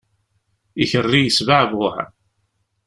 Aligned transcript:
Ikerri 0.83 1.21
yesbeɛbuɛ. 1.21 1.95